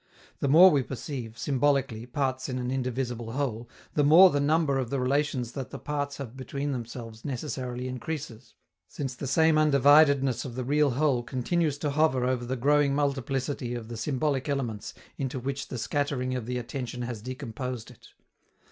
The 0.39 0.47
more 0.47 0.71
we 0.71 0.81
perceive, 0.81 1.37
symbolically, 1.37 2.07
parts 2.07 2.49
in 2.49 2.57
an 2.57 2.71
indivisible 2.71 3.33
whole, 3.33 3.69
the 3.93 4.03
more 4.03 4.31
the 4.31 4.39
number 4.39 4.79
of 4.79 4.89
the 4.89 4.99
relations 4.99 5.51
that 5.51 5.69
the 5.69 5.77
parts 5.77 6.17
have 6.17 6.35
between 6.35 6.71
themselves 6.71 7.23
necessarily 7.23 7.87
increases, 7.87 8.55
since 8.87 9.13
the 9.13 9.27
same 9.27 9.59
undividedness 9.59 10.43
of 10.43 10.55
the 10.55 10.63
real 10.65 10.89
whole 10.97 11.21
continues 11.21 11.77
to 11.77 11.91
hover 11.91 12.25
over 12.25 12.45
the 12.45 12.55
growing 12.55 12.95
multiplicity 12.95 13.75
of 13.75 13.89
the 13.89 13.95
symbolic 13.95 14.49
elements 14.49 14.95
into 15.19 15.37
which 15.39 15.67
the 15.67 15.77
scattering 15.77 16.33
of 16.33 16.47
the 16.47 16.57
attention 16.57 17.03
has 17.03 17.21
decomposed 17.21 17.91
it. 17.91 18.07